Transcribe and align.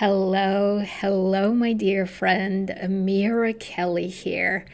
Hello, 0.00 0.78
hello, 0.78 1.52
my 1.52 1.72
dear 1.72 2.06
friend. 2.06 2.68
Amira 2.68 3.52
Kelley 3.58 4.06
here. 4.06 4.64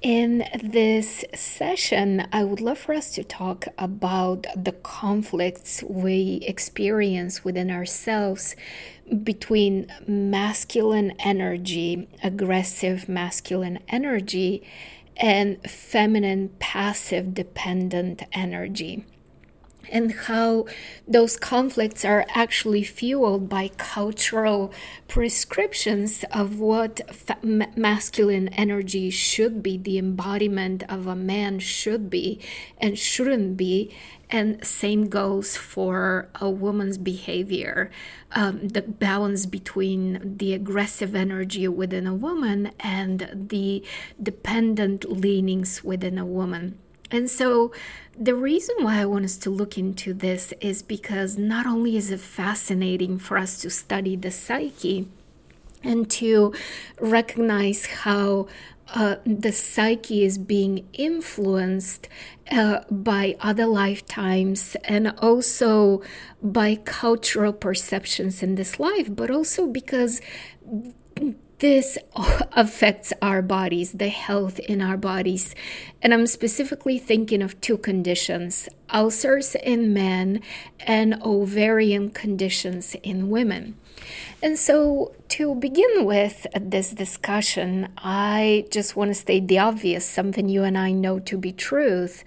In 0.00 0.42
this 0.64 1.22
session, 1.34 2.26
I 2.32 2.44
would 2.44 2.62
love 2.62 2.78
for 2.78 2.94
us 2.94 3.10
to 3.16 3.24
talk 3.24 3.66
about 3.76 4.46
the 4.56 4.72
conflicts 4.72 5.82
we 5.82 6.40
experience 6.46 7.44
within 7.44 7.70
ourselves 7.70 8.56
between 9.22 9.92
masculine 10.06 11.10
energy, 11.18 12.08
aggressive 12.22 13.06
masculine 13.06 13.80
energy, 13.86 14.62
and 15.18 15.62
feminine 15.70 16.56
passive 16.58 17.34
dependent 17.34 18.22
energy 18.32 19.04
and 19.90 20.12
how 20.12 20.66
those 21.06 21.36
conflicts 21.36 22.04
are 22.04 22.26
actually 22.34 22.84
fueled 22.84 23.48
by 23.48 23.68
cultural 23.76 24.72
prescriptions 25.06 26.24
of 26.32 26.58
what 26.58 27.14
fa- 27.14 27.38
masculine 27.76 28.48
energy 28.48 29.10
should 29.10 29.62
be, 29.62 29.76
the 29.76 29.98
embodiment 29.98 30.82
of 30.88 31.06
a 31.06 31.16
man 31.16 31.58
should 31.58 32.10
be 32.10 32.40
and 32.78 32.98
shouldn't 32.98 33.56
be. 33.56 33.94
And 34.30 34.64
same 34.66 35.08
goes 35.08 35.56
for 35.56 36.28
a 36.34 36.50
woman's 36.50 36.98
behavior, 36.98 37.90
um, 38.32 38.68
the 38.68 38.82
balance 38.82 39.46
between 39.46 40.36
the 40.36 40.52
aggressive 40.52 41.14
energy 41.14 41.66
within 41.66 42.06
a 42.06 42.14
woman 42.14 42.72
and 42.78 43.48
the 43.48 43.82
dependent 44.22 45.10
leanings 45.10 45.82
within 45.82 46.18
a 46.18 46.26
woman. 46.26 46.78
And 47.10 47.30
so, 47.30 47.72
the 48.18 48.34
reason 48.34 48.76
why 48.80 49.00
I 49.00 49.06
want 49.06 49.24
us 49.24 49.36
to 49.38 49.50
look 49.50 49.78
into 49.78 50.12
this 50.12 50.52
is 50.60 50.82
because 50.82 51.38
not 51.38 51.66
only 51.66 51.96
is 51.96 52.10
it 52.10 52.20
fascinating 52.20 53.18
for 53.18 53.38
us 53.38 53.60
to 53.62 53.70
study 53.70 54.16
the 54.16 54.32
psyche 54.32 55.08
and 55.84 56.10
to 56.10 56.52
recognize 57.00 57.86
how 57.86 58.48
uh, 58.94 59.16
the 59.24 59.52
psyche 59.52 60.24
is 60.24 60.38
being 60.38 60.88
influenced 60.94 62.08
uh, 62.50 62.80
by 62.90 63.36
other 63.40 63.66
lifetimes 63.66 64.76
and 64.84 65.14
also 65.18 66.02
by 66.42 66.74
cultural 66.74 67.52
perceptions 67.52 68.42
in 68.42 68.54
this 68.54 68.80
life, 68.80 69.14
but 69.14 69.30
also 69.30 69.66
because 69.66 70.20
this 71.58 71.98
affects 72.52 73.12
our 73.20 73.42
bodies, 73.42 73.92
the 73.92 74.08
health 74.08 74.58
in 74.60 74.80
our 74.80 74.96
bodies. 74.96 75.54
And 76.02 76.14
I'm 76.14 76.26
specifically 76.26 76.98
thinking 76.98 77.42
of 77.42 77.60
two 77.60 77.78
conditions 77.78 78.68
ulcers 78.90 79.54
in 79.54 79.92
men 79.92 80.40
and 80.80 81.20
ovarian 81.22 82.10
conditions 82.10 82.96
in 83.02 83.28
women. 83.28 83.76
And 84.42 84.58
so, 84.58 85.12
to 85.30 85.54
begin 85.54 86.06
with 86.06 86.46
this 86.58 86.92
discussion, 86.92 87.88
I 87.98 88.66
just 88.70 88.96
want 88.96 89.10
to 89.10 89.14
state 89.14 89.48
the 89.48 89.58
obvious, 89.58 90.06
something 90.06 90.48
you 90.48 90.62
and 90.62 90.78
I 90.78 90.92
know 90.92 91.18
to 91.18 91.36
be 91.36 91.52
truth, 91.52 92.24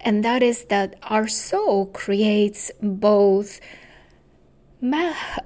and 0.00 0.22
that 0.24 0.42
is 0.42 0.64
that 0.64 0.96
our 1.04 1.26
soul 1.26 1.86
creates 1.86 2.70
both 2.82 3.60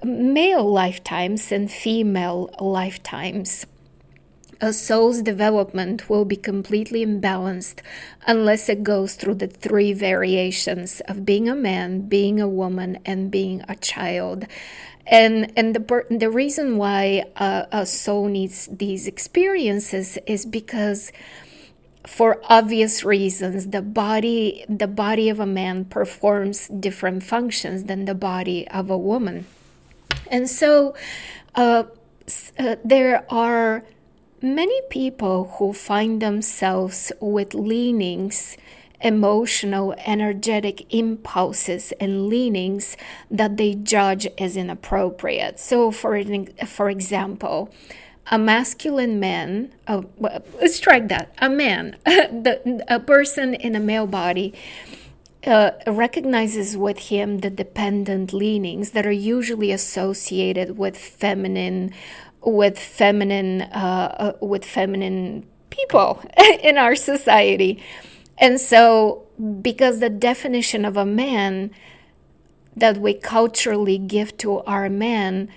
male 0.04 0.70
lifetimes 0.70 1.52
and 1.52 1.70
female 1.70 2.50
lifetimes. 2.58 3.66
A 4.60 4.72
soul's 4.72 5.22
development 5.22 6.10
will 6.10 6.24
be 6.24 6.34
completely 6.34 7.06
imbalanced 7.06 7.80
unless 8.26 8.68
it 8.68 8.82
goes 8.82 9.14
through 9.14 9.36
the 9.36 9.46
three 9.46 9.92
variations 9.92 11.00
of 11.06 11.24
being 11.24 11.48
a 11.48 11.54
man, 11.54 12.08
being 12.08 12.40
a 12.40 12.48
woman, 12.48 12.98
and 13.06 13.30
being 13.30 13.62
a 13.68 13.76
child. 13.76 14.46
And 15.06 15.52
and 15.56 15.76
the 15.76 16.04
the 16.10 16.28
reason 16.28 16.76
why 16.76 17.24
a 17.36 17.86
soul 17.86 18.26
needs 18.26 18.68
these 18.70 19.06
experiences 19.06 20.18
is 20.26 20.44
because 20.44 21.12
for 22.08 22.40
obvious 22.48 23.04
reasons 23.04 23.68
the 23.68 23.82
body 23.82 24.64
the 24.66 24.86
body 24.86 25.28
of 25.28 25.38
a 25.38 25.46
man 25.46 25.84
performs 25.84 26.66
different 26.68 27.22
functions 27.22 27.84
than 27.84 28.06
the 28.06 28.14
body 28.14 28.66
of 28.68 28.88
a 28.88 28.96
woman. 28.96 29.44
And 30.30 30.48
so 30.48 30.94
uh, 31.54 31.84
uh, 32.58 32.76
there 32.82 33.26
are 33.30 33.84
many 34.40 34.80
people 34.88 35.56
who 35.58 35.74
find 35.74 36.22
themselves 36.22 37.12
with 37.20 37.52
leanings 37.52 38.56
emotional 39.00 39.94
energetic 40.06 40.92
impulses 40.92 41.92
and 42.00 42.26
leanings 42.26 42.96
that 43.30 43.56
they 43.56 43.74
judge 43.74 44.26
as 44.38 44.56
inappropriate. 44.56 45.60
So 45.60 45.92
for 45.92 46.20
for 46.66 46.90
example 46.90 47.70
a 48.30 48.38
masculine 48.38 49.18
man, 49.18 49.72
uh, 49.86 50.02
let's 50.18 50.76
strike 50.76 51.08
that, 51.08 51.32
a 51.38 51.48
man, 51.48 51.96
the, 52.04 52.84
a 52.88 53.00
person 53.00 53.54
in 53.54 53.74
a 53.74 53.80
male 53.80 54.06
body, 54.06 54.54
uh, 55.46 55.70
recognizes 55.86 56.76
with 56.76 56.98
him 56.98 57.38
the 57.38 57.50
dependent 57.50 58.32
leanings 58.32 58.90
that 58.90 59.06
are 59.06 59.12
usually 59.12 59.72
associated 59.72 60.76
with 60.76 60.96
feminine, 60.96 61.92
with 62.42 62.78
feminine, 62.78 63.62
uh, 63.62 64.34
uh 64.40 64.46
with 64.46 64.64
feminine 64.64 65.46
people 65.70 66.22
in 66.62 66.76
our 66.76 66.94
society, 66.94 67.82
and 68.36 68.60
so 68.60 69.26
because 69.62 70.00
the 70.00 70.10
definition 70.10 70.84
of 70.84 70.96
a 70.96 71.06
man 71.06 71.70
that 72.76 72.98
we 72.98 73.14
culturally 73.14 73.98
give 73.98 74.36
to 74.38 74.60
our 74.60 74.88
men 74.88 75.48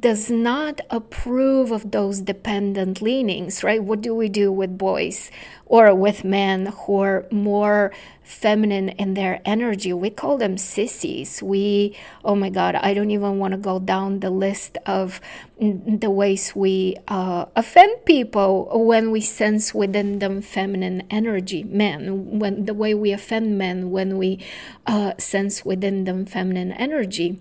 does 0.00 0.30
not 0.30 0.80
approve 0.90 1.70
of 1.70 1.90
those 1.90 2.20
dependent 2.20 3.02
leanings, 3.02 3.62
right? 3.62 3.82
What 3.82 4.00
do 4.00 4.14
we 4.14 4.28
do 4.28 4.50
with 4.50 4.78
boys 4.78 5.30
or 5.66 5.94
with 5.94 6.24
men 6.24 6.66
who 6.66 7.00
are 7.00 7.26
more 7.30 7.92
feminine 8.22 8.90
in 8.90 9.14
their 9.14 9.42
energy? 9.44 9.92
We 9.92 10.10
call 10.10 10.38
them 10.38 10.56
sissies. 10.56 11.42
We, 11.42 11.96
oh 12.24 12.34
my 12.34 12.48
God, 12.48 12.76
I 12.76 12.94
don't 12.94 13.10
even 13.10 13.38
want 13.38 13.52
to 13.52 13.58
go 13.58 13.78
down 13.78 14.20
the 14.20 14.30
list 14.30 14.78
of 14.86 15.20
the 15.58 16.10
ways 16.10 16.54
we 16.54 16.96
uh, 17.08 17.46
offend 17.54 18.04
people 18.06 18.70
when 18.86 19.10
we 19.10 19.20
sense 19.20 19.74
within 19.74 20.20
them 20.20 20.40
feminine 20.42 21.02
energy. 21.10 21.64
Men, 21.64 22.38
when 22.38 22.64
the 22.64 22.74
way 22.74 22.94
we 22.94 23.12
offend 23.12 23.58
men 23.58 23.90
when 23.90 24.16
we 24.16 24.38
uh, 24.86 25.12
sense 25.18 25.64
within 25.64 26.04
them 26.04 26.24
feminine 26.24 26.72
energy. 26.72 27.38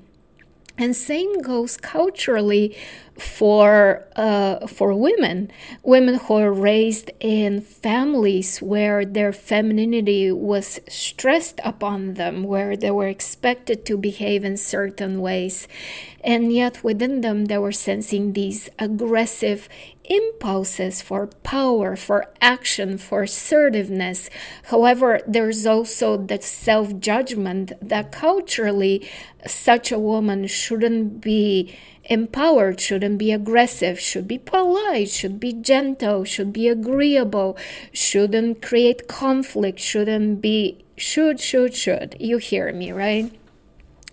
And 0.78 0.96
same 0.96 1.42
goes 1.42 1.78
culturally 1.78 2.76
for 3.18 4.08
uh, 4.16 4.66
for 4.68 4.94
women, 4.94 5.52
women 5.84 6.16
who 6.16 6.36
are 6.36 6.52
raised 6.52 7.12
in 7.20 7.62
families 7.62 8.60
where 8.60 9.06
their 9.06 9.34
femininity 9.34 10.32
was 10.32 10.80
stressed 10.88 11.60
upon 11.64 12.16
them, 12.16 12.44
where 12.44 12.76
they 12.76 12.92
were 12.92 13.08
expected 13.08 13.86
to 13.86 13.98
behave 13.98 14.44
in 14.44 14.58
certain 14.58 15.22
ways, 15.22 15.68
and 16.24 16.52
yet 16.54 16.84
within 16.84 17.22
them 17.22 17.46
they 17.46 17.58
were 17.58 17.72
sensing 17.72 18.34
these 18.34 18.70
aggressive 18.80 19.68
impulses 20.06 21.02
for 21.02 21.28
power, 21.28 21.96
for 21.96 22.34
action, 22.42 22.98
for 22.98 23.24
assertiveness. 23.24 24.30
However, 24.64 25.22
there's 25.28 25.66
also 25.66 26.18
the 26.18 26.42
self 26.42 27.00
judgment 27.00 27.74
that 27.82 28.12
culturally 28.12 29.10
such 29.46 29.92
a 29.92 30.00
woman 30.00 30.48
shouldn't 30.48 31.22
be 31.22 31.76
empowered, 32.12 32.82
shouldn't 32.82 33.18
be 33.18 33.32
aggressive, 33.32 33.98
should 33.98 34.28
be 34.28 34.38
polite, 34.38 35.10
should 35.10 35.40
be 35.40 35.54
gentle, 35.54 36.26
should 36.26 36.52
be 36.52 36.68
agreeable, 36.68 37.58
shouldn't 37.94 38.62
create 38.62 39.08
conflict, 39.08 39.80
shouldn't 39.80 40.42
be, 40.42 40.84
should, 40.98 41.40
should, 41.40 41.74
should. 41.74 42.18
You 42.20 42.38
hear 42.38 42.74
me, 42.74 42.92
right? 42.92 43.32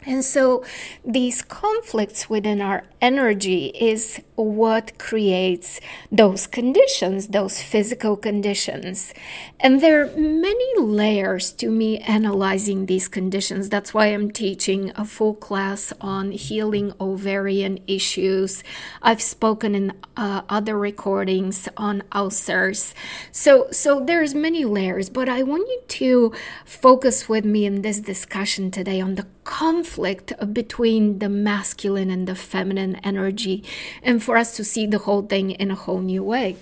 And 0.06 0.24
so 0.24 0.64
these 1.04 1.42
conflicts 1.42 2.30
within 2.30 2.60
our 2.60 2.84
energy 3.00 3.66
is 3.74 4.20
what 4.46 4.98
creates 4.98 5.80
those 6.12 6.46
conditions, 6.46 7.28
those 7.28 7.60
physical 7.60 8.16
conditions. 8.16 9.12
And 9.60 9.80
there 9.80 10.02
are 10.02 10.16
many 10.16 10.78
layers 10.78 11.50
to 11.52 11.70
me 11.70 11.98
analyzing 11.98 12.86
these 12.86 13.08
conditions. 13.08 13.68
That's 13.68 13.92
why 13.92 14.06
I'm 14.06 14.30
teaching 14.30 14.92
a 14.94 15.04
full 15.04 15.34
class 15.34 15.92
on 16.00 16.32
healing 16.32 16.92
ovarian 17.00 17.78
issues. 17.86 18.62
I've 19.02 19.22
spoken 19.22 19.74
in 19.74 19.92
uh, 20.16 20.42
other 20.48 20.78
recordings 20.78 21.68
on 21.76 22.02
ulcers. 22.12 22.94
So, 23.32 23.68
so 23.70 24.00
there's 24.04 24.34
many 24.34 24.64
layers, 24.64 25.10
but 25.10 25.28
I 25.28 25.42
want 25.42 25.68
you 25.68 25.80
to 25.86 26.32
focus 26.64 27.28
with 27.28 27.44
me 27.44 27.64
in 27.64 27.82
this 27.82 28.00
discussion 28.00 28.70
today 28.70 29.00
on 29.00 29.16
the 29.16 29.26
conflict 29.44 30.34
between 30.52 31.20
the 31.20 31.28
masculine 31.28 32.10
and 32.10 32.28
the 32.28 32.34
feminine 32.34 32.96
energy, 32.96 33.64
and 34.02 34.22
for 34.28 34.36
us 34.36 34.54
to 34.58 34.62
see 34.62 34.84
the 34.84 34.98
whole 34.98 35.22
thing 35.22 35.52
in 35.52 35.70
a 35.70 35.74
whole 35.74 36.02
new 36.02 36.22
way. 36.22 36.54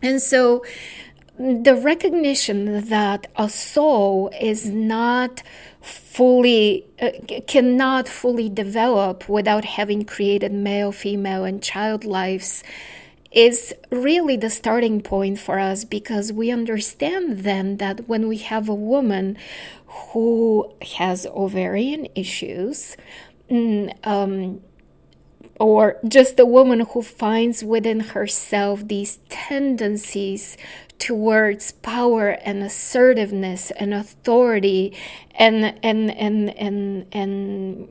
And 0.00 0.22
so, 0.22 0.64
the 1.38 1.76
recognition 1.76 2.88
that 2.88 3.26
a 3.36 3.50
soul 3.50 4.30
is 4.40 4.70
not 4.70 5.42
fully 5.82 6.86
uh, 6.98 7.10
cannot 7.46 8.08
fully 8.08 8.48
develop 8.48 9.28
without 9.28 9.66
having 9.76 10.06
created 10.06 10.50
male 10.50 10.90
female 10.90 11.44
and 11.44 11.62
child 11.62 12.06
lives 12.06 12.64
is 13.32 13.74
really 13.90 14.38
the 14.38 14.48
starting 14.48 15.02
point 15.02 15.38
for 15.38 15.58
us 15.58 15.84
because 15.84 16.32
we 16.32 16.50
understand 16.50 17.40
then 17.40 17.76
that 17.76 18.08
when 18.08 18.28
we 18.28 18.38
have 18.38 18.66
a 18.66 18.74
woman 18.94 19.36
who 19.86 20.72
has 20.96 21.26
ovarian 21.26 22.08
issues 22.14 22.96
mm, 23.50 23.94
um, 24.06 24.62
or 25.58 25.98
just 26.06 26.38
a 26.38 26.46
woman 26.46 26.80
who 26.80 27.02
finds 27.02 27.64
within 27.64 28.00
herself 28.00 28.86
these 28.86 29.18
tendencies 29.28 30.56
towards 30.98 31.72
power 31.72 32.30
and 32.30 32.62
assertiveness 32.62 33.70
and 33.72 33.94
authority 33.94 34.96
and 35.34 35.78
and 35.82 36.10
and 36.10 36.50
and 36.58 37.06
and 37.12 37.88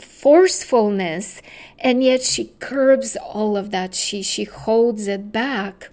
forcefulness. 0.00 1.42
And 1.78 2.02
yet 2.02 2.22
she 2.22 2.52
curbs 2.58 3.16
all 3.16 3.56
of 3.56 3.70
that. 3.70 3.94
She 3.94 4.22
she 4.22 4.44
holds 4.44 5.06
it 5.06 5.30
back 5.32 5.90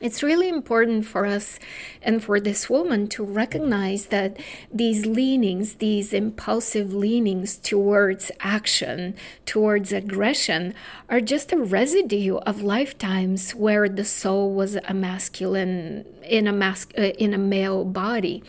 it's 0.00 0.22
really 0.22 0.48
important 0.48 1.04
for 1.04 1.26
us 1.26 1.58
and 2.00 2.24
for 2.24 2.40
this 2.40 2.70
woman 2.70 3.06
to 3.08 3.22
recognize 3.22 4.06
that 4.06 4.38
these 4.72 5.04
leanings, 5.04 5.74
these 5.74 6.12
impulsive 6.14 6.94
leanings 6.94 7.58
towards 7.58 8.32
action, 8.40 9.14
towards 9.44 9.92
aggression, 9.92 10.74
are 11.08 11.20
just 11.20 11.52
a 11.52 11.58
residue 11.58 12.36
of 12.38 12.62
lifetimes 12.62 13.54
where 13.54 13.88
the 13.88 14.04
soul 14.04 14.54
was 14.54 14.76
a 14.88 14.94
masculine 14.94 16.06
in 16.26 16.46
a 16.46 16.52
mas- 16.52 16.86
uh, 16.96 17.02
in 17.18 17.34
a 17.34 17.38
male 17.38 17.84
body. 17.84 18.42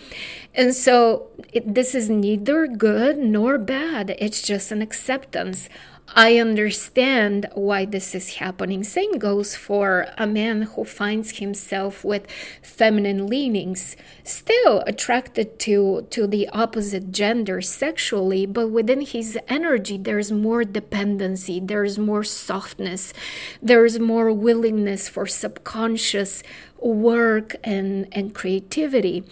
And 0.56 0.74
so 0.74 1.28
it, 1.52 1.74
this 1.74 1.94
is 1.94 2.10
neither 2.10 2.68
good 2.68 3.18
nor 3.18 3.58
bad. 3.58 4.16
It's 4.20 4.42
just 4.42 4.72
an 4.72 4.82
acceptance 4.82 5.68
I 6.14 6.38
understand 6.38 7.48
why 7.54 7.86
this 7.86 8.14
is 8.14 8.36
happening. 8.36 8.84
Same 8.84 9.18
goes 9.18 9.56
for 9.56 10.08
a 10.18 10.28
man 10.28 10.64
who 10.64 10.84
finds 10.84 11.38
himself 11.38 12.04
with 12.04 12.28
feminine 12.62 13.28
leanings, 13.28 13.96
still 14.24 14.84
attracted 14.86 15.58
to, 15.60 16.08
to 16.10 16.28
the 16.28 16.50
opposite 16.50 17.12
gender 17.12 17.62
sexually, 17.62 18.46
but 18.46 18.68
within 18.70 19.02
his 19.02 19.40
energy, 19.48 19.98
there's 19.98 20.32
more 20.34 20.66
dependency, 20.66 21.62
there's 21.62 21.98
more 21.98 22.26
softness, 22.26 23.14
there's 23.62 23.98
more 23.98 24.34
willingness 24.34 25.08
for 25.08 25.26
subconscious 25.26 26.44
work 26.78 27.56
and, 27.64 28.08
and 28.12 28.34
creativity. 28.34 29.24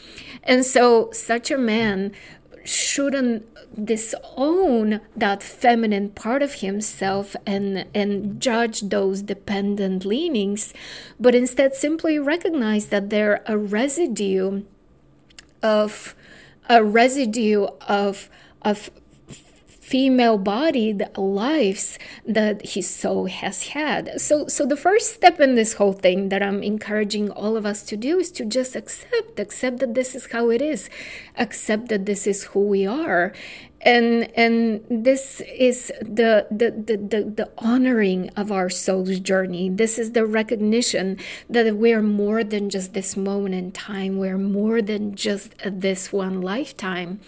And 0.44 0.64
so, 0.64 1.10
such 1.12 1.52
a 1.52 1.58
man 1.58 2.14
shouldn't 2.70 3.46
disown 3.86 5.02
that 5.16 5.42
feminine 5.42 6.10
part 6.10 6.42
of 6.42 6.56
himself 6.56 7.36
and 7.46 7.86
and 7.94 8.40
judge 8.40 8.82
those 8.82 9.22
dependent 9.22 10.06
leanings 10.06 10.74
but 11.20 11.34
instead 11.34 11.76
simply 11.76 12.20
recognize 12.20 12.88
that 12.88 13.10
they're 13.10 13.42
a 13.46 13.58
residue 13.58 14.64
of 15.64 16.16
a 16.70 16.84
residue 16.84 17.66
of 17.88 18.30
of 18.62 18.90
female 19.90 20.38
bodied 20.38 21.02
lives 21.18 21.98
that 22.24 22.62
his 22.78 22.88
soul 22.88 23.26
has 23.26 23.70
had. 23.70 24.22
So 24.22 24.48
so 24.48 24.64
the 24.64 24.78
first 24.78 25.16
step 25.16 25.40
in 25.40 25.56
this 25.56 25.74
whole 25.82 25.94
thing 25.94 26.30
that 26.30 26.44
I'm 26.44 26.62
encouraging 26.62 27.32
all 27.32 27.58
of 27.58 27.66
us 27.66 27.82
to 27.90 27.98
do 27.98 28.20
is 28.20 28.30
to 28.38 28.46
just 28.46 28.76
accept 28.76 29.40
accept 29.40 29.80
that 29.80 29.96
this 29.96 30.14
is 30.14 30.30
how 30.32 30.52
it 30.52 30.62
is. 30.62 30.92
Accept 31.38 31.90
that 31.90 32.06
this 32.06 32.28
is 32.28 32.54
who 32.54 32.62
we 32.70 32.86
are 32.86 33.34
and 33.82 34.30
and 34.38 34.84
this 34.90 35.42
is 35.42 35.92
the, 36.02 36.48
the 36.52 36.72
the, 36.72 36.98
the 36.98 37.24
the 37.24 37.52
honoring 37.58 38.30
of 38.36 38.52
our 38.52 38.70
soul's 38.70 39.20
journey. 39.20 39.70
This 39.70 39.98
is 39.98 40.12
the 40.12 40.26
recognition 40.26 41.18
that 41.50 41.78
we're 41.78 42.02
more 42.02 42.44
than 42.44 42.70
just 42.70 42.94
this 42.94 43.16
moment 43.16 43.56
in 43.56 43.72
time. 43.72 44.18
We're 44.18 44.38
more 44.38 44.82
than 44.82 45.16
just 45.16 45.54
this 45.66 46.12
one 46.12 46.42
lifetime. 46.42 47.22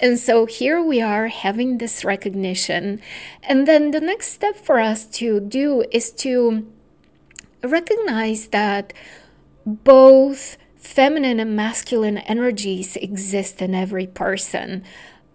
And 0.00 0.18
so 0.18 0.46
here 0.46 0.82
we 0.82 1.00
are 1.00 1.28
having 1.28 1.78
this 1.78 2.04
recognition. 2.04 3.00
And 3.44 3.68
then 3.68 3.92
the 3.92 4.00
next 4.00 4.32
step 4.32 4.56
for 4.56 4.80
us 4.80 5.04
to 5.18 5.38
do 5.38 5.84
is 5.92 6.10
to 6.10 6.66
recognize 7.62 8.48
that 8.48 8.92
both 9.64 10.56
feminine 10.74 11.40
and 11.40 11.56
masculine 11.56 12.18
energies 12.18 12.96
exist 12.96 13.62
in 13.62 13.74
every 13.74 14.06
person 14.06 14.84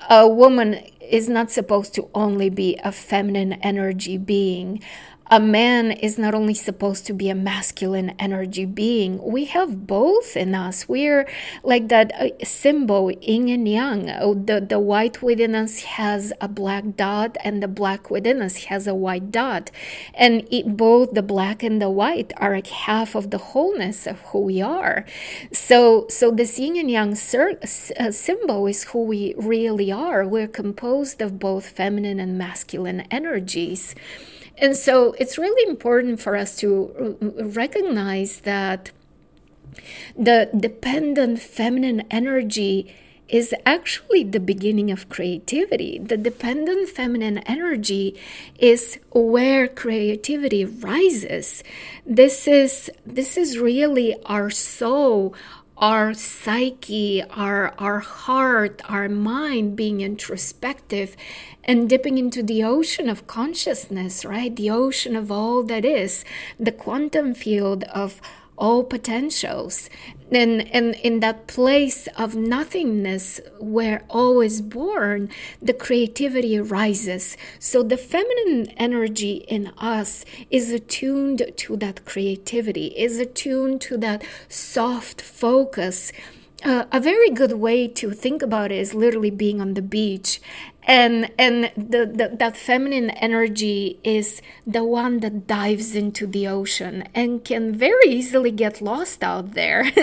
a 0.09 0.27
woman 0.27 0.75
is 1.01 1.27
not 1.27 1.51
supposed 1.51 1.93
to 1.95 2.09
only 2.13 2.49
be 2.49 2.77
a 2.83 2.91
feminine 2.91 3.53
energy 3.53 4.17
being 4.17 4.81
a 5.31 5.39
man 5.39 5.91
is 5.91 6.17
not 6.17 6.33
only 6.33 6.55
supposed 6.55 7.05
to 7.05 7.13
be 7.13 7.29
a 7.29 7.35
masculine 7.35 8.15
energy 8.17 8.65
being, 8.65 9.21
we 9.23 9.45
have 9.45 9.85
both 9.85 10.35
in 10.35 10.55
us. 10.55 10.89
We're 10.89 11.27
like 11.63 11.87
that 11.89 12.11
uh, 12.19 12.43
symbol, 12.43 13.11
yin 13.11 13.47
and 13.47 13.67
yang. 13.67 14.09
Oh, 14.19 14.33
the, 14.33 14.59
the 14.59 14.79
white 14.79 15.21
within 15.21 15.53
us 15.53 15.81
has 15.83 16.33
a 16.41 16.47
black 16.47 16.95
dot, 16.95 17.37
and 17.43 17.61
the 17.61 17.67
black 17.67 18.09
within 18.09 18.41
us 18.41 18.65
has 18.65 18.87
a 18.87 18.95
white 18.95 19.31
dot. 19.31 19.69
And 20.15 20.47
it, 20.51 20.75
both 20.75 21.13
the 21.13 21.21
black 21.21 21.61
and 21.61 21.79
the 21.79 21.91
white 21.91 22.33
are 22.37 22.55
like 22.55 22.67
half 22.67 23.13
of 23.13 23.29
the 23.29 23.37
wholeness 23.37 24.07
of 24.07 24.19
who 24.21 24.39
we 24.39 24.61
are. 24.61 25.05
So, 25.51 26.07
so 26.09 26.31
this 26.31 26.57
yin 26.57 26.75
and 26.77 26.89
yang 26.89 27.11
uh, 27.11 28.11
symbol 28.11 28.65
is 28.65 28.83
who 28.85 29.03
we 29.03 29.35
really 29.37 29.91
are. 29.91 30.25
We're 30.25 30.47
composed 30.47 31.21
of 31.21 31.37
both 31.37 31.69
feminine 31.69 32.19
and 32.19 32.35
masculine 32.35 33.01
energies. 33.11 33.93
And 34.59 34.75
so 34.75 35.13
it's 35.17 35.37
really 35.37 35.69
important 35.69 36.19
for 36.19 36.35
us 36.35 36.55
to 36.57 37.17
recognize 37.55 38.41
that 38.41 38.91
the 40.17 40.49
dependent 40.57 41.39
feminine 41.39 42.03
energy 42.11 42.93
is 43.29 43.53
actually 43.65 44.23
the 44.23 44.39
beginning 44.39 44.89
of 44.91 45.07
creativity. 45.07 45.99
The 45.99 46.17
dependent 46.17 46.89
feminine 46.89 47.37
energy 47.39 48.19
is 48.57 48.99
where 49.11 49.67
creativity 49.67 50.65
rises. 50.65 51.63
This 52.05 52.47
is 52.47 52.91
this 53.05 53.37
is 53.37 53.59
really 53.59 54.15
our 54.25 54.49
soul, 54.49 55.35
our 55.79 56.13
psyche, 56.13 57.23
our, 57.31 57.73
our 57.77 57.99
heart, 57.99 58.81
our 58.89 59.07
mind 59.07 59.75
being 59.77 60.01
introspective 60.01 61.15
and 61.63 61.89
dipping 61.89 62.17
into 62.17 62.43
the 62.43 62.63
ocean 62.63 63.07
of 63.07 63.27
consciousness, 63.27 64.25
right? 64.25 64.55
The 64.55 64.69
ocean 64.69 65.15
of 65.15 65.31
all 65.31 65.63
that 65.63 65.85
is, 65.85 66.25
the 66.59 66.73
quantum 66.73 67.33
field 67.33 67.85
of 67.85 68.21
all 68.59 68.83
potentials. 68.83 69.89
And, 70.31 70.69
and 70.71 70.93
in 70.95 71.21
that 71.21 71.47
place 71.47 72.07
of 72.15 72.35
nothingness 72.35 73.41
where 73.59 74.03
all 74.09 74.41
is 74.41 74.61
born 74.61 75.29
the 75.59 75.73
creativity 75.73 76.55
arises 76.55 77.35
so 77.57 77.81
the 77.81 77.97
feminine 77.97 78.67
energy 78.77 79.37
in 79.47 79.71
us 79.79 80.25
is 80.51 80.69
attuned 80.71 81.51
to 81.57 81.77
that 81.77 82.05
creativity 82.05 82.87
is 82.89 83.17
attuned 83.17 83.81
to 83.81 83.97
that 83.97 84.23
soft 84.47 85.19
focus 85.19 86.11
uh, 86.63 86.85
a 86.91 86.99
very 86.99 87.29
good 87.29 87.53
way 87.53 87.87
to 87.87 88.11
think 88.11 88.41
about 88.41 88.71
it 88.71 88.79
is 88.79 88.93
literally 88.93 89.31
being 89.31 89.61
on 89.61 89.75
the 89.75 89.81
beach. 89.81 90.41
And 90.83 91.29
and 91.37 91.71
the, 91.77 92.05
the, 92.05 92.35
that 92.39 92.57
feminine 92.57 93.11
energy 93.11 93.99
is 94.03 94.41
the 94.65 94.83
one 94.83 95.19
that 95.19 95.45
dives 95.45 95.95
into 95.95 96.25
the 96.25 96.47
ocean 96.47 97.03
and 97.13 97.45
can 97.45 97.75
very 97.75 98.07
easily 98.07 98.49
get 98.51 98.81
lost 98.81 99.23
out 99.23 99.53
there. 99.53 99.91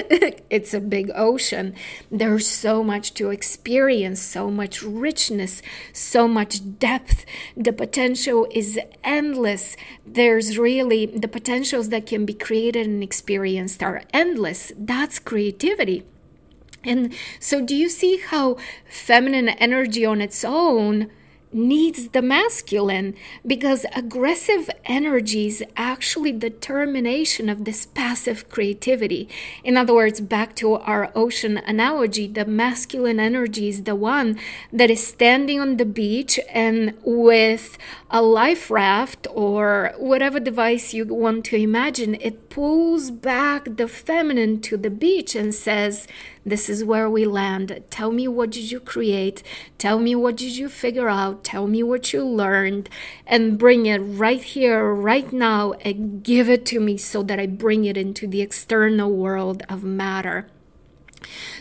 It's 0.48 0.72
a 0.72 0.80
big 0.80 1.10
ocean. 1.14 1.74
There's 2.10 2.46
so 2.46 2.84
much 2.84 3.14
to 3.14 3.30
experience 3.30 4.22
so 4.22 4.48
much 4.48 4.80
richness 4.82 5.60
so 5.92 6.28
much 6.28 6.78
depth. 6.78 7.26
The 7.56 7.72
potential 7.72 8.46
is 8.52 8.78
endless. 9.02 9.76
There's 10.06 10.56
really 10.56 11.06
the 11.06 11.28
potentials 11.28 11.88
that 11.88 12.06
can 12.06 12.24
be 12.24 12.34
created 12.34 12.86
and 12.86 13.02
experienced 13.02 13.82
are 13.82 14.02
endless. 14.12 14.72
That's 14.78 15.18
creativity 15.18 16.04
and 16.86 17.14
so, 17.40 17.64
do 17.64 17.74
you 17.74 17.88
see 17.88 18.18
how 18.18 18.56
feminine 18.88 19.48
energy 19.48 20.04
on 20.04 20.20
its 20.20 20.44
own 20.44 21.10
needs 21.52 22.08
the 22.08 22.20
masculine 22.20 23.14
because 23.46 23.86
aggressive 23.94 24.68
energy 24.84 25.46
is 25.46 25.64
actually 25.76 26.32
the 26.32 26.50
termination 26.50 27.48
of 27.48 27.64
this 27.64 27.86
passive 27.86 28.48
creativity. 28.50 29.28
In 29.64 29.76
other 29.76 29.94
words, 29.94 30.20
back 30.20 30.54
to 30.56 30.74
our 30.74 31.10
ocean 31.14 31.58
analogy, 31.58 32.26
the 32.26 32.44
masculine 32.44 33.18
energy 33.18 33.68
is 33.68 33.84
the 33.84 33.94
one 33.94 34.38
that 34.72 34.90
is 34.90 35.06
standing 35.06 35.60
on 35.60 35.78
the 35.78 35.86
beach 35.86 36.38
and 36.50 36.94
with 37.02 37.78
a 38.10 38.20
life 38.20 38.70
raft 38.70 39.26
or 39.30 39.94
whatever 39.96 40.38
device 40.38 40.92
you 40.92 41.06
want 41.06 41.44
to 41.46 41.56
imagine, 41.56 42.16
it 42.16 42.50
pulls 42.50 43.10
back 43.10 43.76
the 43.76 43.88
feminine 43.88 44.60
to 44.60 44.76
the 44.76 44.90
beach 44.90 45.34
and 45.34 45.54
says, 45.54 46.06
this 46.46 46.68
is 46.68 46.84
where 46.84 47.10
we 47.10 47.26
land. 47.26 47.82
Tell 47.90 48.12
me 48.12 48.28
what 48.28 48.50
did 48.50 48.70
you 48.70 48.78
create? 48.78 49.42
Tell 49.78 49.98
me 49.98 50.14
what 50.14 50.36
did 50.36 50.56
you 50.56 50.68
figure 50.68 51.08
out? 51.08 51.42
Tell 51.42 51.66
me 51.66 51.82
what 51.82 52.12
you 52.12 52.24
learned 52.24 52.88
and 53.26 53.58
bring 53.58 53.86
it 53.86 53.98
right 53.98 54.40
here, 54.42 54.94
right 54.94 55.32
now, 55.32 55.72
and 55.84 56.22
give 56.22 56.48
it 56.48 56.64
to 56.66 56.78
me 56.78 56.96
so 56.98 57.24
that 57.24 57.40
I 57.40 57.46
bring 57.46 57.84
it 57.84 57.96
into 57.96 58.28
the 58.28 58.42
external 58.42 59.10
world 59.10 59.64
of 59.68 59.82
matter. 59.82 60.48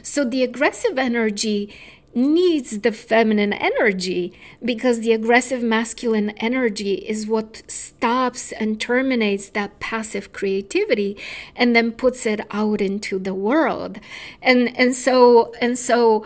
So 0.03 0.23
the 0.23 0.43
aggressive 0.43 0.99
energy 0.99 1.75
needs 2.15 2.79
the 2.79 2.93
feminine 2.93 3.51
energy 3.51 4.31
because 4.63 5.01
the 5.01 5.11
aggressive 5.11 5.61
masculine 5.61 6.29
energy 6.37 6.93
is 6.93 7.27
what 7.27 7.61
stops 7.69 8.53
and 8.53 8.79
terminates 8.79 9.49
that 9.49 9.79
passive 9.81 10.31
creativity 10.31 11.17
and 11.55 11.75
then 11.75 11.91
puts 11.91 12.25
it 12.25 12.39
out 12.51 12.79
into 12.79 13.19
the 13.19 13.33
world. 13.33 13.99
And 14.41 14.75
and 14.79 14.95
so 14.95 15.53
and 15.59 15.77
so 15.77 16.25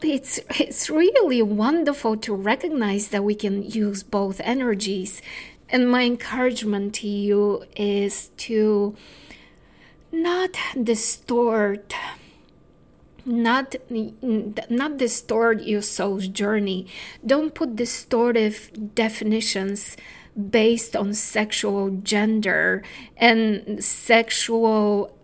it's 0.00 0.40
it's 0.58 0.88
really 0.88 1.42
wonderful 1.42 2.16
to 2.16 2.34
recognize 2.34 3.08
that 3.08 3.22
we 3.22 3.34
can 3.34 3.62
use 3.62 4.02
both 4.02 4.40
energies. 4.40 5.20
And 5.68 5.90
my 5.90 6.02
encouragement 6.02 6.94
to 6.96 7.06
you 7.06 7.64
is 7.76 8.28
to 8.38 8.96
not 10.10 10.56
distort 10.82 11.94
not 13.24 13.74
not 14.68 14.96
distort 14.98 15.62
your 15.62 15.82
soul's 15.82 16.28
journey. 16.28 16.86
Don't 17.24 17.54
put 17.54 17.76
distortive 17.76 18.94
definitions 18.94 19.96
based 20.50 20.96
on 20.96 21.14
sexual 21.14 21.90
gender 22.02 22.82
and 23.16 23.82
sexual 23.84 25.16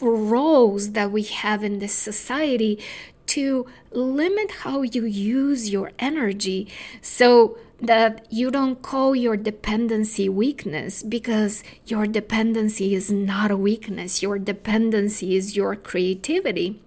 roles 0.00 0.92
that 0.92 1.10
we 1.10 1.22
have 1.22 1.64
in 1.64 1.78
this 1.78 1.94
society 1.94 2.78
to 3.26 3.66
limit 3.90 4.50
how 4.62 4.82
you 4.82 5.04
use 5.04 5.70
your 5.70 5.92
energy 5.98 6.68
so 7.00 7.58
that 7.80 8.26
you 8.30 8.50
don't 8.50 8.80
call 8.80 9.14
your 9.14 9.36
dependency 9.36 10.28
weakness 10.28 11.02
because 11.02 11.62
your 11.86 12.06
dependency 12.06 12.94
is 12.94 13.10
not 13.10 13.50
a 13.50 13.56
weakness. 13.56 14.22
Your 14.22 14.38
dependency 14.38 15.36
is 15.36 15.56
your 15.56 15.76
creativity 15.76 16.80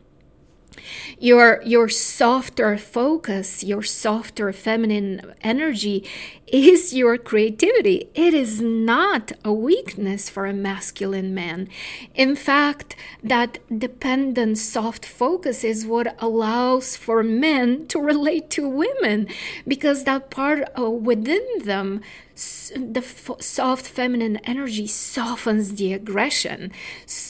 your 1.19 1.61
your 1.63 1.89
softer 1.89 2.77
focus 2.77 3.63
your 3.63 3.83
softer 3.83 4.51
feminine 4.53 5.33
energy 5.41 6.03
is 6.51 6.93
your 6.93 7.17
creativity. 7.17 8.09
It 8.15 8.33
is 8.33 8.61
not 8.61 9.31
a 9.43 9.53
weakness 9.53 10.29
for 10.29 10.45
a 10.45 10.53
masculine 10.53 11.33
man. 11.33 11.69
In 12.15 12.35
fact 12.35 12.95
that 13.23 13.59
dependent 13.77 14.57
soft 14.57 15.05
focus 15.05 15.63
is 15.63 15.85
what 15.85 16.15
allows 16.19 16.95
for 16.95 17.23
men 17.23 17.87
to 17.87 17.99
relate 17.99 18.49
to 18.51 18.67
women 18.67 19.27
because 19.67 20.03
that 20.03 20.29
part 20.29 20.67
uh, 20.77 20.89
within 20.89 21.45
them 21.63 22.01
the 22.35 23.03
soft 23.39 23.85
feminine 23.85 24.37
energy 24.37 24.87
softens 24.87 25.75
the 25.75 25.93
aggression. 25.93 26.71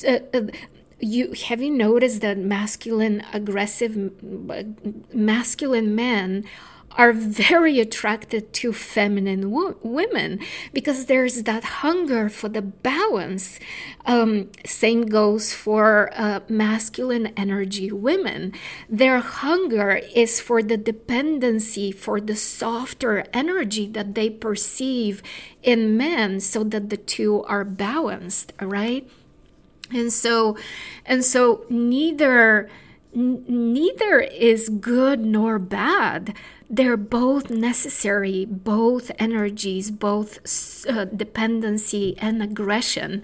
Uh, 0.07 0.19
you 0.99 1.33
have 1.47 1.61
you 1.61 1.71
noticed 1.71 2.21
that 2.21 2.37
masculine 2.37 3.23
aggressive 3.33 4.11
masculine 5.13 5.95
men 5.95 6.45
are 6.97 7.13
very 7.13 7.79
attracted 7.79 8.51
to 8.51 8.73
feminine 8.73 9.51
wo- 9.51 9.77
women 9.83 10.39
because 10.73 11.05
there's 11.05 11.43
that 11.43 11.63
hunger 11.63 12.29
for 12.29 12.49
the 12.49 12.61
balance. 12.61 13.59
Um, 14.05 14.49
same 14.65 15.05
goes 15.05 15.53
for 15.53 16.11
uh, 16.15 16.41
masculine 16.49 17.27
energy 17.37 17.91
women. 17.91 18.53
Their 18.89 19.19
hunger 19.19 20.01
is 20.15 20.41
for 20.41 20.63
the 20.63 20.77
dependency, 20.77 21.91
for 21.91 22.19
the 22.19 22.35
softer 22.35 23.23
energy 23.33 23.87
that 23.87 24.15
they 24.15 24.29
perceive 24.29 25.21
in 25.61 25.95
men 25.95 26.39
so 26.39 26.63
that 26.63 26.89
the 26.89 26.97
two 26.97 27.43
are 27.43 27.63
balanced, 27.63 28.51
right? 28.59 29.07
And 29.91 30.11
so 30.11 30.57
and 31.05 31.23
so 31.23 31.65
neither 31.69 32.69
n- 33.15 33.43
neither 33.47 34.19
is 34.19 34.69
good 34.69 35.19
nor 35.19 35.59
bad. 35.59 36.35
They're 36.69 36.97
both 36.97 37.49
necessary 37.49 38.45
both 38.45 39.11
energies 39.17 39.89
both 39.91 40.39
uh, 40.87 41.05
dependency 41.05 42.15
and 42.19 42.43
aggression 42.43 43.23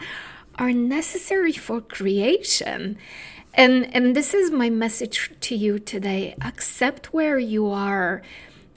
are 0.58 0.72
necessary 0.72 1.52
for 1.52 1.82
creation. 1.82 2.98
And 3.54 3.94
and 3.96 4.16
this 4.16 4.34
is 4.34 4.52
my 4.52 4.70
message 4.70 5.32
to 5.42 5.56
you 5.56 5.80
today. 5.80 6.36
Accept 6.42 7.14
where 7.14 7.40
you 7.40 7.68
are 7.70 8.22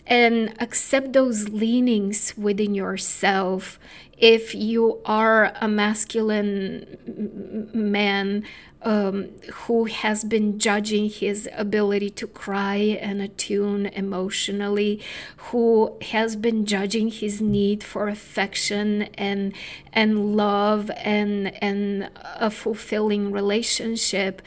and 0.08 0.54
accept 0.60 1.12
those 1.12 1.50
leanings 1.50 2.34
within 2.36 2.74
yourself 2.74 3.78
if 4.16 4.54
you 4.54 5.00
are 5.04 5.52
a 5.60 5.68
masculine 5.68 7.68
man 7.72 8.42
um, 8.82 9.28
who 9.52 9.84
has 9.84 10.24
been 10.24 10.58
judging 10.58 11.08
his 11.08 11.48
ability 11.54 12.10
to 12.10 12.26
cry 12.26 12.76
and 12.76 13.20
attune 13.20 13.86
emotionally, 13.86 15.02
who 15.36 15.96
has 16.02 16.36
been 16.36 16.64
judging 16.64 17.10
his 17.10 17.40
need 17.40 17.82
for 17.82 18.08
affection 18.08 19.02
and 19.14 19.52
and 19.92 20.36
love 20.36 20.90
and 20.96 21.62
and 21.62 22.10
a 22.36 22.50
fulfilling 22.50 23.32
relationship. 23.32 24.42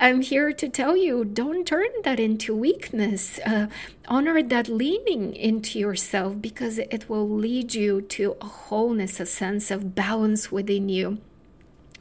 I'm 0.00 0.22
here 0.22 0.52
to 0.52 0.68
tell 0.68 0.96
you 0.96 1.24
don't 1.24 1.66
turn 1.66 1.88
that 2.04 2.20
into 2.20 2.54
weakness. 2.54 3.40
Uh, 3.44 3.66
honor 4.06 4.42
that 4.42 4.68
leaning 4.68 5.34
into 5.34 5.78
yourself 5.78 6.40
because 6.40 6.78
it 6.78 7.08
will 7.08 7.28
lead 7.28 7.74
you 7.74 8.02
to 8.02 8.36
a 8.40 8.46
wholeness, 8.46 9.18
a 9.18 9.26
sense 9.26 9.70
of 9.70 9.94
balance 9.94 10.52
within 10.52 10.88
you 10.88 11.18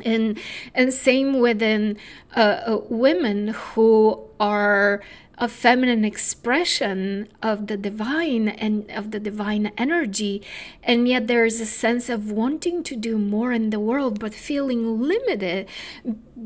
and 0.04 0.38
and 0.74 0.94
same 0.94 1.39
within 1.39 1.98
uh, 2.36 2.39
uh, 2.39 2.80
women 2.89 3.50
who 3.50 4.30
are 4.39 5.01
a 5.38 5.48
feminine 5.48 6.03
expression 6.03 7.27
of 7.44 7.67
the 7.67 7.77
divine 7.77 8.50
and 8.50 8.89
of 8.91 9.12
the 9.12 9.20
divine 9.20 9.72
energy 9.77 10.41
and 10.84 11.08
yet 11.08 11.27
there 11.27 11.46
is 11.46 11.62
a 11.62 11.65
sense 11.65 12.10
of 12.10 12.32
wanting 12.32 12.82
to 12.84 12.96
do 12.96 13.17
more 13.17 13.51
in 13.51 13.70
the 13.70 13.79
world 13.79 14.20
but 14.20 14.34
feeling 14.34 15.00
limited 15.01 15.67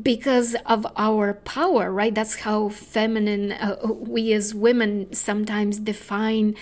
because 0.02 0.54
of 0.66 0.86
our 0.96 1.34
power 1.34 1.90
right? 1.90 2.14
That's 2.14 2.40
how 2.40 2.68
feminine 2.68 3.52
uh, 3.52 3.76
we 3.86 4.32
as 4.32 4.54
women 4.54 5.12
sometimes 5.12 5.78
define 5.78 6.54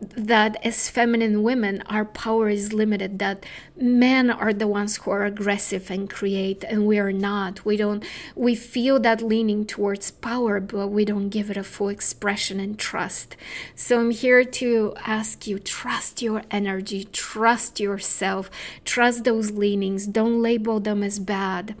that 0.00 0.56
as 0.64 0.88
feminine 0.88 1.42
women, 1.42 1.82
our 1.86 2.04
power 2.04 2.48
is 2.48 2.72
limited, 2.72 3.18
that 3.18 3.44
men 3.76 4.30
are 4.30 4.52
the 4.52 4.68
ones 4.68 4.96
who 4.96 5.10
are 5.10 5.24
aggressive 5.24 5.90
and 5.90 6.08
create, 6.08 6.64
and 6.64 6.86
we 6.86 6.98
are 6.98 7.12
not. 7.12 7.64
We 7.64 7.76
don't, 7.76 8.04
we 8.36 8.54
feel 8.54 9.00
that 9.00 9.22
leaning 9.22 9.66
towards 9.66 10.10
power, 10.10 10.60
but 10.60 10.88
we 10.88 11.04
don't 11.04 11.30
give 11.30 11.50
it 11.50 11.56
a 11.56 11.64
full 11.64 11.88
expression 11.88 12.60
and 12.60 12.78
trust. 12.78 13.36
So 13.74 14.00
I'm 14.00 14.10
here 14.10 14.44
to 14.44 14.94
ask 15.04 15.46
you 15.46 15.58
trust 15.58 16.22
your 16.22 16.42
energy, 16.50 17.04
trust 17.12 17.80
yourself, 17.80 18.50
trust 18.84 19.24
those 19.24 19.50
leanings, 19.50 20.06
don't 20.06 20.40
label 20.40 20.78
them 20.78 21.02
as 21.02 21.18
bad 21.18 21.74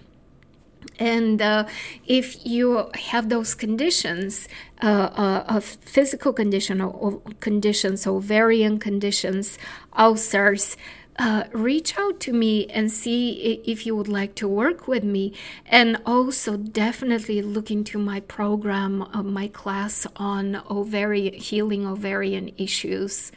and 0.98 1.40
uh, 1.40 1.66
if 2.06 2.44
you 2.44 2.90
have 2.94 3.28
those 3.28 3.54
conditions, 3.54 4.48
uh, 4.82 4.86
uh, 4.86 5.44
of 5.48 5.64
physical 5.64 6.32
condition 6.32 6.80
or, 6.80 6.90
or 6.90 7.22
conditions, 7.40 8.06
ovarian 8.06 8.78
conditions, 8.78 9.58
ulcers, 9.96 10.76
uh, 11.18 11.44
reach 11.52 11.98
out 11.98 12.20
to 12.20 12.32
me 12.32 12.66
and 12.66 12.92
see 12.92 13.60
if 13.66 13.84
you 13.84 13.96
would 13.96 14.08
like 14.08 14.34
to 14.36 14.46
work 14.46 14.86
with 14.86 15.02
me. 15.02 15.34
And 15.66 16.00
also, 16.06 16.56
definitely 16.56 17.42
look 17.42 17.70
into 17.70 17.98
my 17.98 18.20
program, 18.20 19.02
uh, 19.02 19.22
my 19.22 19.48
class 19.48 20.06
on 20.16 20.62
ovarian 20.70 21.34
healing 21.34 21.86
ovarian 21.86 22.52
issues. 22.56 23.32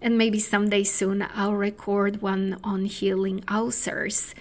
And 0.00 0.16
maybe 0.18 0.38
someday 0.38 0.84
soon 0.84 1.26
I'll 1.34 1.54
record 1.54 2.22
one 2.22 2.60
on 2.62 2.84
healing 2.84 3.42
ulcers. 3.48 4.34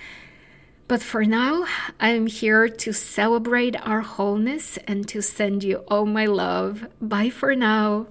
But 0.93 1.01
for 1.01 1.25
now, 1.25 1.65
I'm 1.99 2.27
here 2.27 2.69
to 2.69 2.93
celebrate 2.93 3.75
our 3.83 4.01
wholeness 4.01 4.77
and 4.85 5.07
to 5.07 5.23
send 5.23 5.63
you 5.63 5.77
all 5.87 6.05
my 6.05 6.27
love. 6.27 6.85
Bye 7.01 7.31
for 7.31 7.55
now. 7.55 8.05